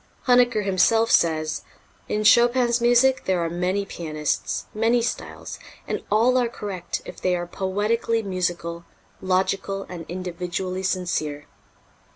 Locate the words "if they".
7.05-7.35